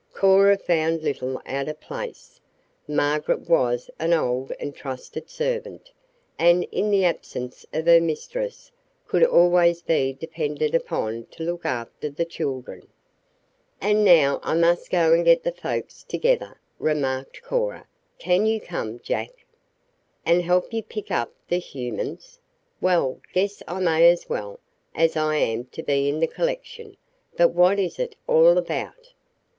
Cora 0.15 0.57
found 0.57 1.03
little 1.03 1.39
out 1.45 1.67
of 1.67 1.79
place. 1.79 2.39
Margaret 2.87 3.47
was 3.47 3.87
an 3.99 4.13
old 4.13 4.51
and 4.59 4.73
trusted 4.73 5.29
servant, 5.29 5.91
and, 6.39 6.63
in 6.71 6.89
the 6.89 7.05
absence 7.05 7.67
of 7.71 7.85
her 7.85 8.01
mistress, 8.01 8.71
could 9.05 9.23
always 9.23 9.83
be 9.83 10.11
depended 10.13 10.73
upon 10.73 11.25
to 11.27 11.43
look 11.43 11.65
after 11.67 12.09
the 12.09 12.25
"children." 12.25 12.87
"And 13.79 14.03
now 14.03 14.39
I 14.41 14.55
must 14.55 14.89
go 14.89 15.13
and 15.13 15.23
get 15.23 15.43
the 15.43 15.51
folks 15.51 16.01
together," 16.01 16.59
remarked 16.79 17.43
Cora. 17.43 17.85
"Can 18.17 18.47
you 18.47 18.59
come, 18.59 18.99
Jack?" 19.03 19.45
"And 20.25 20.41
help 20.41 20.73
you 20.73 20.81
pick 20.81 21.11
up 21.11 21.31
the 21.47 21.59
humans? 21.59 22.39
Well, 22.81 23.19
guess 23.33 23.61
I 23.67 23.79
may 23.79 24.09
as 24.09 24.27
well, 24.27 24.59
as 24.95 25.15
I 25.15 25.35
am 25.35 25.65
to 25.65 25.83
be 25.83 26.09
in 26.09 26.21
the 26.21 26.25
collection. 26.27 26.97
But 27.37 27.49
what 27.49 27.77
is 27.77 27.99
it 27.99 28.15
all 28.27 28.57
about?" 28.57 29.13